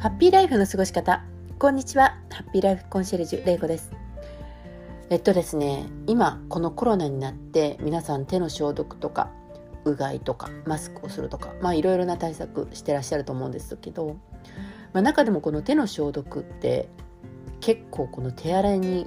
[0.00, 1.24] ハッピーライフの過ごし方。
[1.58, 2.16] こんにちは。
[2.30, 3.90] ハッピーライフコンシェルジュれいこです。
[5.10, 9.32] えっとですね今このコロナになって皆さん手の消毒とか
[9.84, 14.18] うがいとかマスクをするとかまあいろいろな対策してらっしゃると思うんですけど、
[14.92, 16.88] まあ、中でもこの手の消毒って
[17.58, 19.04] 結構この手洗いに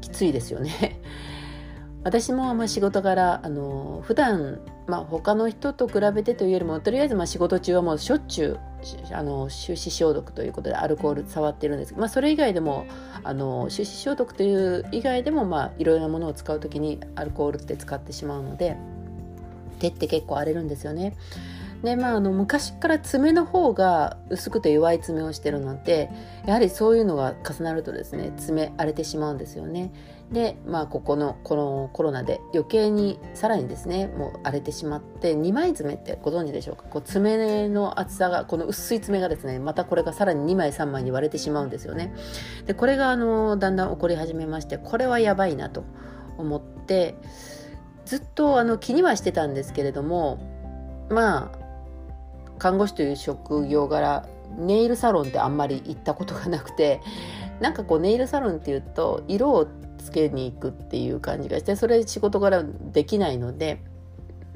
[0.00, 1.02] きついですよね。
[2.02, 8.71] 私もまあ仕事柄あの普段まあ他の人と比べてというよりもとりあえずまあ仕事中はもうしょっちゅう
[9.12, 12.86] あの手指消毒ということでアルコール触ってるんですけど、まあ、それ以外でも
[13.22, 18.76] あの手指消毒という以外でも、まあ、いろいろなものを使う時にアルコールって使ってしまうので
[19.78, 21.16] 手って結構荒れるんですよね。
[21.82, 26.10] でまあ、あの昔から爪の方が薄くて弱い爪をしてるので
[26.46, 29.92] やはりそういうのが重なるとですね爪荒れてしまうんですよね。
[30.30, 36.84] でまあここのこのコロナで余計にさらにですねもう荒れてしまって2枚爪ってご存知でしょうか？
[36.84, 42.14] こう爪の厚さがこの薄い爪がですねまたこれがさらに2枚3枚に割れてしまうんですよね。
[42.64, 45.84] でこれがあのだんだん起こり始めましてこれはやばいなと
[46.38, 47.16] 思って
[48.06, 50.38] ずっとあの気にはしてたんですけれども
[51.10, 51.61] まあ
[52.62, 54.24] 看護師という職業柄
[54.56, 57.00] ネイルサロンってあんまり行ったことがなくて
[57.58, 59.66] なんかこうネイルサロンっていうと色を
[59.98, 63.82] つけに行くっていう感じがしてそれ仕事柄できないので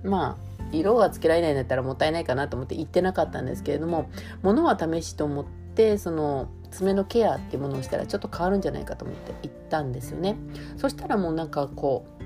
[0.05, 4.09] まあ色がつけられないんだったらもったいないかなと思って行ってなかったんですけれども
[4.43, 10.37] 物は試しと思ってその爪のケアっていうものをしたらちょっと変わるんじゃないかと思って行ったんですよね。
[10.77, 12.23] そしたらもうなんかこう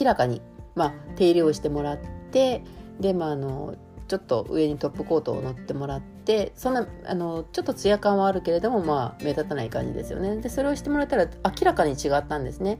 [0.00, 0.42] 明らかに、
[0.74, 1.98] まあ、手入れをしてもらっ
[2.32, 2.64] て
[2.98, 3.76] でまああの
[4.12, 10.36] ちょっと上にトップコートを乗ってもらってそんなあのちょっとツヤ感はあるけれどもまあ目立たない感じですよね。
[10.36, 12.78] でそれをしてもらったら明らかに違ったんですね。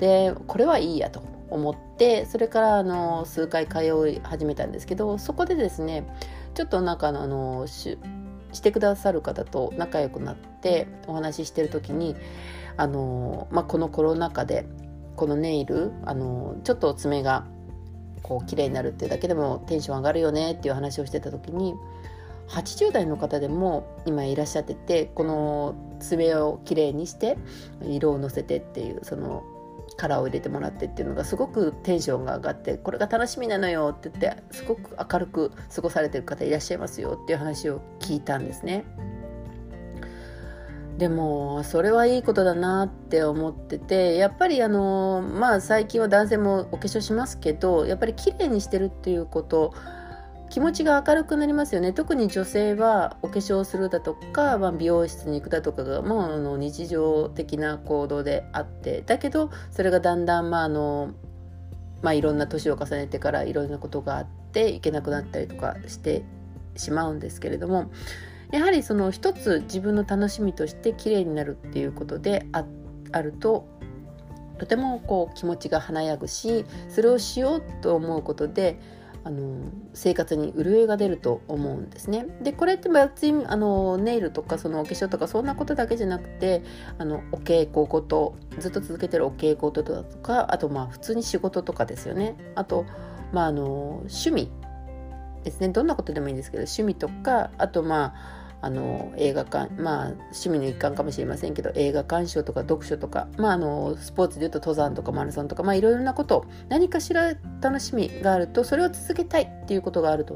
[0.00, 6.08] でこれはいいやと思ってそれからあの数回通い始めたんですけどそこでですね
[6.54, 7.96] ちょっとなんかあのし
[8.52, 12.16] してくださる方と仲良くなってお話ししてる時に
[12.76, 14.66] あの、まあ、このコロナ禍で
[15.14, 17.46] このネイルあのちょっと爪が
[18.24, 21.74] こう綺麗になるっていうだけでもテンション上がるよねっていう話をしてた時に
[22.48, 27.36] 80代の方でも今いらっしゃっててこの爪をきれいにして
[27.82, 29.44] 色をのせてっていうその
[29.96, 38.84] カラーを入れてもらってっていうのがすごくテンションが上がってこれが楽しみなのよって言ってすごく明るく過ごされてる方いらっしゃいますよっていう話を聞いたんですね。
[40.98, 49.74] でもそれはいいことだなって思っててやっぱりあのまあ最近は男性もお化粧しますけどやっぱり綺麗にしてるっていうこと
[50.50, 51.92] 気持ちが明るくなりますよね。
[51.92, 61.10] 特に女性はお化粧するだとか、まあ、美容室に行くだとかがもうあの日常的な行動であってだけどそれがだんだんまああの
[62.02, 66.22] まあいろんな年を重ねてからいろんなことがあっていけなくなったりとかして
[66.76, 67.90] しまうんですけれども
[68.54, 72.64] やはりその一つ自分の楽しみとして綺麗になるっていうことであ
[73.10, 73.66] あると
[74.60, 78.78] とてもこう気持ちが華やぐしそれをしようと思うことで
[79.24, 79.58] あの
[79.92, 82.26] 生活に潤いが出ると思うんですね。
[82.42, 86.62] でこれって別にあのネイルとかそのお化粧とかそんなことだけじゃなくて
[86.98, 92.36] あのお稽古事ずっと続けてるお稽古事だとかあとまあ普通に仕事とかですよね。
[92.54, 92.86] あと
[93.32, 94.52] まああの趣味
[95.42, 110.34] ですねどんなことでもいいんですけど趣味とかあとまああの映画館まあ趣味の一環かもしれませんけど映画鑑賞とか読書とか、まあ、あのスポーツでいうと登山とかマラソンとか、まあ、いろいろなこと何かしら楽しみがあるとそれを続けたいっていうことがあると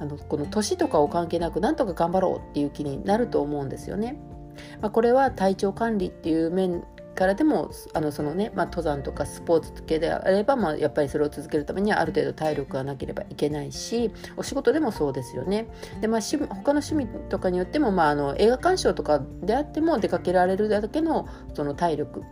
[0.00, 4.18] あのこの年とかを関係なくなんとか頑張ろうっていう気になると思うんですよね。
[4.80, 6.84] まあ、これは体調管理っていう面
[7.14, 15.66] からでもあのそのね、まあ、登山とかスポーツ系であれば、まあ、やっぱりそれを続けるためにはある程度体力がなければいけないしお仕事でもそうですよね。
[16.00, 22.22] でまあ、他の趣味とかによっても、まあ、あの映画鑑賞とかであっても出かけられるだけのその体力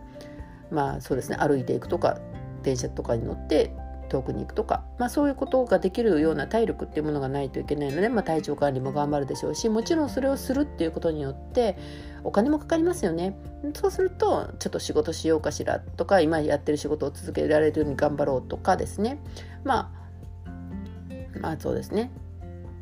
[0.71, 2.19] まあそうですね歩いていくとか
[2.63, 3.73] 電車とかに乗って
[4.11, 11.77] 遠くに行くとか、まあ、そういうことができるような体力っていうものがないといけないので、まあ、体調管理も頑張るでしょうしもちろんそれをするっていうことによって
[12.25, 13.35] お金もかかりますよね。
[13.73, 19.17] そうするとちょっと仕事しようかしらとか今やってる仕事を続けられるように頑張ろうとかですね。
[19.63, 22.11] まあまあそうですね、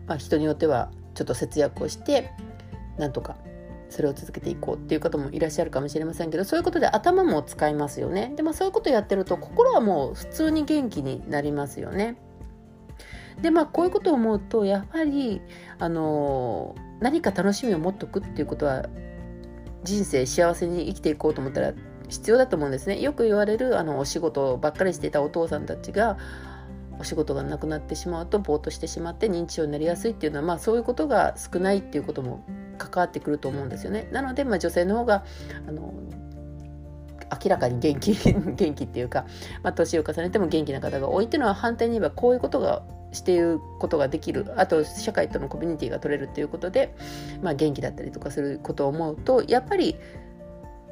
[0.07, 2.31] まあ、人によってはちょっと節約をして
[2.97, 3.37] なんとか
[3.89, 8.31] それを続けていこうっていう方もいらっしゃるかもしれませんけどそういうことで頭も使いますよね。
[8.35, 12.17] で、まあ、そういうことやってると心はもう普通に元気になりますよね。
[13.41, 15.41] でまあこういうことを思うとやはり
[15.79, 18.85] あの何か楽しみを持っとくっていうことは
[19.83, 21.73] 人生幸せに生きていこうと思ったら
[22.09, 22.99] 必要だと思うんですね。
[22.99, 26.17] よく言われるあのお仕事ばっかりしていたお父さんたちが
[26.99, 32.43] お仕事がなくなってしまうとぼーっとしてしまって認知症になりやすいっていうのは、まあ、そういうことが少ないっていうことも
[32.79, 34.09] 関わってくると思うんですよね。
[34.11, 35.23] なので、まあ、女性の方が
[35.67, 35.93] あの
[37.43, 39.25] 明らかに元気 元気っていうか、
[39.61, 42.81] まあ、年を重ねても元気な方が多いっていうのは反対に言えばこういうことが
[43.11, 46.95] していることができるあと社会とのコミュニティが取れるっていうことで、
[47.41, 49.95] まあ、元気だったりとかすることを思うとやっぱり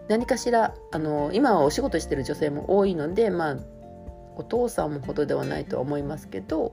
[0.08, 3.58] 何かしらあの今はお仕事してる女性も多いので、まあ、
[4.36, 6.72] お父さんもほどではないとは思いますけど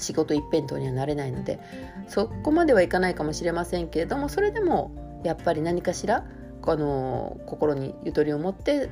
[0.00, 1.60] 仕事一辺倒にはなれないので
[2.08, 6.24] そこまではいかないかもしれませんけれどもそれでもやっぱり何かしら
[6.62, 8.90] あの心にゆとりを持って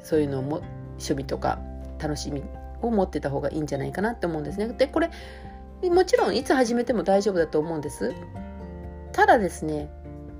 [0.00, 0.60] そういうのをも
[0.92, 1.60] 趣味とか
[1.98, 2.42] 楽しみ
[2.82, 4.68] を持ってた方がいいんじゃないかなって思うんですね。
[4.68, 5.10] でこれ
[5.82, 8.14] もちろんいつ始めても大丈夫だと思うんです。
[9.12, 9.90] ただですね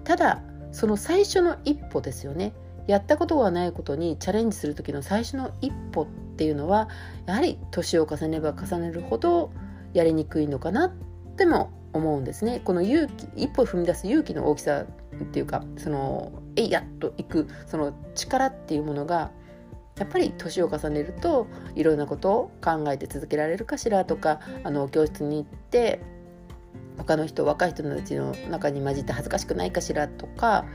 [0.05, 0.43] ただ
[0.73, 2.53] その最初の一歩ですよね。
[2.87, 6.89] やったことがないことにチャレンジする時の最初の一歩っていうのは
[7.27, 9.51] やはり年を重ねれば重ねるほど
[9.99, 10.93] やりにくいのかなっ
[11.37, 12.61] ても思うんですね。
[12.65, 14.85] この勇気一歩踏み出す勇気の大きさ
[15.23, 19.31] っていうかそのえいやっといくその力っていうものが
[19.99, 26.01] やっぱり年を重ねるといろんなことを考えて続けられるかしらとかあの教室に行って
[26.99, 30.67] 他の人若い人たちの中に混じって恥ずかしくないかしらとか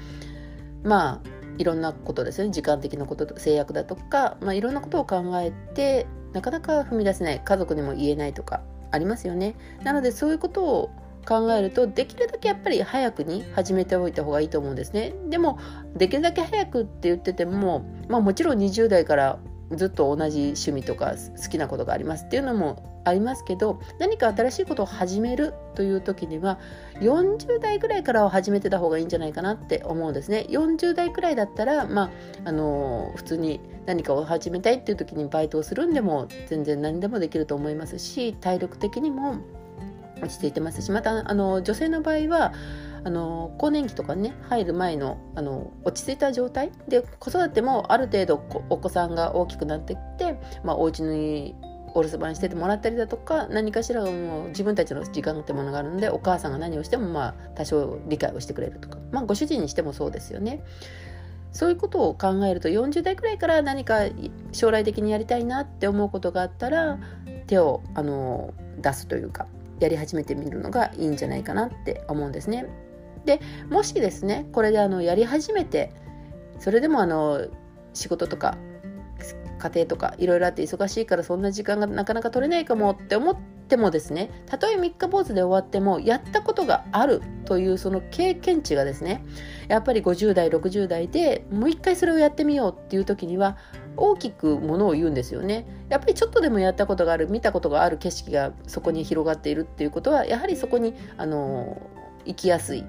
[0.83, 8.62] まあいろんなことですね時間的なこと制約だとか、まあ、いろんなことを考えてなかなか踏み出せない家族にも言えないとか
[8.92, 9.56] ありますよね。
[9.84, 10.92] なのでそういうことを
[11.28, 15.14] 考えるとできるだけやっぱり早くに始めておいた方がいいと思うんですね。
[15.30, 15.60] でも
[15.96, 19.40] できるだけ早くって言ってても、まあ、もちろん20代から
[19.72, 26.59] ずっと同じ趣味とか好きなことがありますっていうのもありますけど何か新しいことを始めるという時には
[27.00, 30.45] 40代ぐらいからは始めてた方がいいんじゃないかなって思うんですね。
[30.50, 32.09] 40代くらいだったら、まあ、
[32.45, 39.38] あの普通に何かを始めたいっていう時にバイトをするんでも全然何でもできると思いますし体力的にも
[40.21, 42.54] 落ち着いてますしまたあの女性の場合は
[43.04, 48.36] あの更年期とかね入る前のあの落ち着いた状態で子育てもある程度
[48.69, 51.56] お子さんが大きくなってきて、まあ、お家に
[51.94, 60.64] お留守番しててもらったりだとか何かしらもう自分たちの時間ってものがあるのでお母さんが何をしてもまあ多少理解をしてくれるとか、まあ、ご主人にしてもそうですよね。
[61.52, 64.06] そういうことを考えると40代くらいから何か
[64.54, 66.98] 将来的にやりたいなって思うことがあったら
[67.48, 69.48] 手をあの出すというか
[69.82, 72.68] やり始めてみるのがいいんじゃないかなって思うんですね。
[73.26, 73.40] で
[73.70, 75.92] もしですねこれであのやり始めて
[76.60, 77.48] それでもあの
[77.94, 78.58] 仕事とか
[79.62, 89.24] 家庭とかいろいろあって忙しいからそんな時間がなかなか取れないかもって思ってもですねたとえ三日坊主で終わってもやったことがあるというその経験値がですね
[89.68, 93.58] やっぱり50代60代でもう一回それをやってみようっていう時には
[93.96, 95.66] 大きくものを言うんですよね。
[95.90, 101.81] やっぱりちょっとでもやったことがある見たことがある景色がそこに広がっているっていうことはやはりそこにあの
[102.25, 102.86] 行きやすい。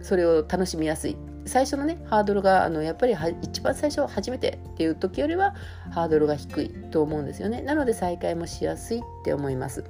[0.00, 1.16] それを楽しみやすい。
[1.46, 5.54] 最初のねハードルがあのやっぱり一番最初初めてっていう時よりは
[5.90, 7.62] ハードルが低いと思うんですよね。
[7.62, 9.84] なので再開もしやすいって思います。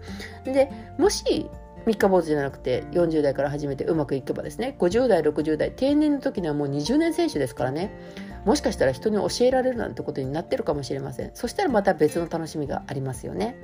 [0.44, 1.50] でもし
[1.87, 7.91] 三日坊主じゃなくて40代から始めてうまくいけばですね50代60代定年の時にはもう20年選手ですからね。
[8.44, 11.31] もしかしたら人に教えられるなんてことになってるかもしれません。
[11.35, 13.56] そしたらまた別の楽しみがありますよね。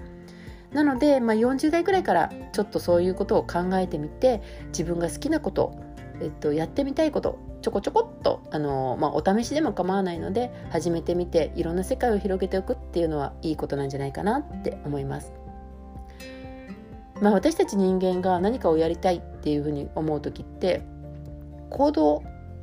[0.72, 5.74] なので、まあ、40代くらいからちょっとそういうことを考えてみて自分が好きなこと
[6.22, 15.32] えっと、やってみたいことちょこちょこっとあの、まあ、お試しでも構わないので始めてみていろんな世界を広げておくっていうのはいいことなんじゃないかなって思います。
[17.20, 20.82] まあ、私たち人間が何かをやりたいっていうふうに思う時って
[21.70, 22.22] 行動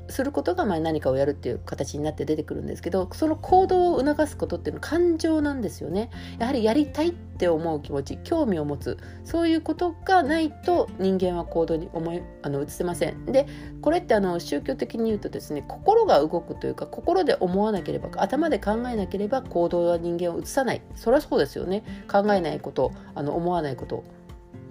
[0.10, 6.10] することがま何かをやるっていう形になって出てくるんですけどその行動を促すことっていうのは感情なんですよね。
[6.40, 13.26] やはりやりたいって思う気持ち興味を持つそういうことがないと人間は行動に思いあの移せません。
[13.26, 13.48] で
[13.82, 20.82] これってあの宗教的に言うとですね心が動くというか心で思わなければ頭で考えなければ行動は人間を移さない。
[20.96, 21.84] それはそうですよね。
[22.12, 24.04] 考えないことあの思わないこと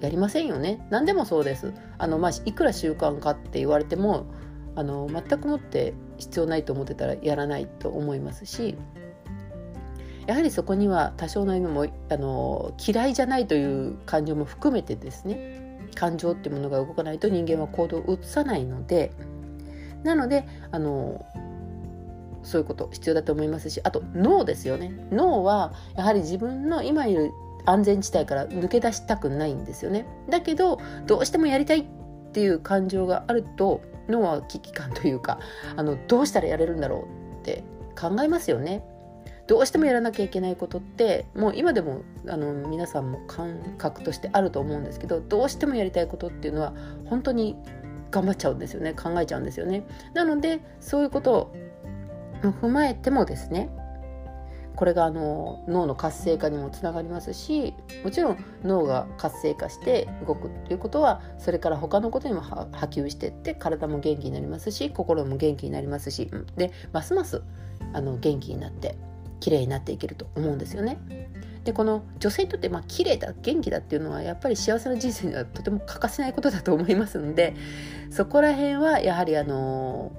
[0.00, 0.86] やりませんよね。
[0.90, 1.72] 何でもそうです。
[1.98, 4.26] あの、まあ、いくら習慣かって言われても
[4.78, 8.76] あの全くもって必要ないと思ってたらやらないと思いますし
[10.28, 19.10] やはりそこには多少の意味もあの嫌いじゃないという感情も含めてですね感情っていうものが動かないと人間は行動を移さないので
[20.04, 21.26] なのであの
[22.44, 24.92] そういうこと必要だと思いますしあと脳ですよね。
[25.10, 27.32] 脳はやはり自分の今いる
[27.66, 30.06] 安全地帯から抜け出したくないんですよね。
[30.30, 31.84] だけどどうしてもやりたいっ
[32.32, 35.38] ていう感情があると脳は危機感というか
[35.76, 37.64] あのどうしたらやれるんだろうって
[37.98, 38.84] 考えますよね。
[39.46, 46.74] どうしてもやらなきゃいけないことってもう今でもあの皆さんも感覚としてあると思うんですけどどうしてもやりたいことっていうのは
[47.06, 47.56] 本当に
[48.10, 49.86] 頑張っちゃうんですよね考えちゃうんですよね。
[50.12, 51.54] なのでそういうことを
[52.42, 53.70] 踏まえてもですね
[54.78, 67.42] これがあの脳の活性化にもつながりますしもちろん脳が活性化して動くっていうことはそれから他のことにも波及していって体も元気になりますし心も元気になりますしでますます
[67.92, 68.96] あの元気になって
[69.40, 70.98] 綺麗になっていけると思うんですよね。
[71.64, 77.56] でこの女性にとってまあ綺麗だ元気だっていうのはやっぱり幸せな人生にはとても欠かせないことだと思いますので
[78.10, 80.12] そこら辺はやはりあの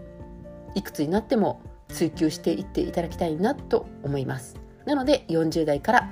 [0.75, 4.55] いくつになっても追求していっていただきたいなと思います。
[4.85, 6.09] なので40代から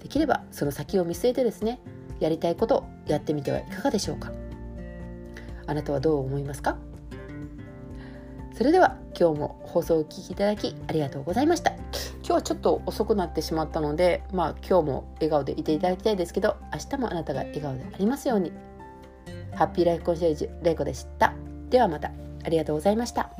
[0.00, 1.80] できればその先を見据えてですね
[2.20, 4.32] やりたいことをやってみてはいかがでしょうか。
[5.66, 6.78] あなたはどう思いますか？
[8.54, 11.72] それでは今日も放送をお聴きいただきありがとうございました。
[11.72, 11.80] 今
[12.22, 18.52] 日はちょっと遅くなってしまったのでまあ今日も笑顔でいていただきたいですけど明日もあなたが笑顔でありますように。
[19.54, 21.34] ハッピーライフコンシェルジュレイコでした。
[21.70, 22.12] ではまた。
[22.44, 23.30] ありがとうございました。